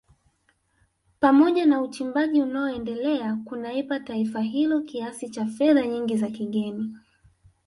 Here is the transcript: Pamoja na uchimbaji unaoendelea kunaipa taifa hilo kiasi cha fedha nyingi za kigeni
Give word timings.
Pamoja 1.19 1.65
na 1.65 1.81
uchimbaji 1.81 2.41
unaoendelea 2.41 3.35
kunaipa 3.45 3.99
taifa 3.99 4.41
hilo 4.41 4.81
kiasi 4.81 5.29
cha 5.29 5.45
fedha 5.45 5.87
nyingi 5.87 6.17
za 6.17 6.27
kigeni 6.27 6.95